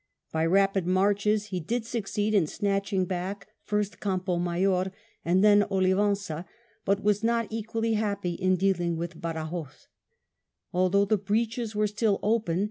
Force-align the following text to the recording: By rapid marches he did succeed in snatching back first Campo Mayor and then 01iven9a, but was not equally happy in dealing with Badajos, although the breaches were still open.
By 0.31 0.47
rapid 0.47 0.87
marches 0.87 1.49
he 1.53 1.59
did 1.59 1.85
succeed 1.85 2.33
in 2.33 2.47
snatching 2.47 3.05
back 3.05 3.49
first 3.61 3.99
Campo 3.99 4.39
Mayor 4.39 4.91
and 5.23 5.43
then 5.43 5.61
01iven9a, 5.69 6.43
but 6.85 7.03
was 7.03 7.23
not 7.23 7.45
equally 7.51 7.93
happy 7.93 8.33
in 8.33 8.55
dealing 8.55 8.97
with 8.97 9.21
Badajos, 9.21 9.89
although 10.73 11.05
the 11.05 11.19
breaches 11.19 11.75
were 11.75 11.85
still 11.85 12.19
open. 12.23 12.59